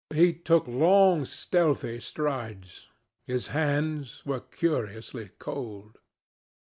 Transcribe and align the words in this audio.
He 0.11 0.33
took 0.33 0.67
long 0.67 1.25
stealthy 1.25 1.99
strides. 1.99 2.87
His 3.27 3.49
hands 3.49 4.23
were 4.25 4.39
curiously 4.39 5.29
cold. 5.37 5.99